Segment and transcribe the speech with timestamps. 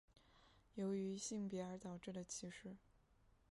[0.73, 2.75] 由于性别而导致的歧视。